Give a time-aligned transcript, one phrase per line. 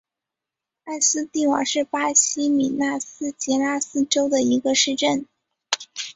[0.85, 5.27] 埃斯蒂瓦是巴西米纳斯吉拉斯州的一个市镇。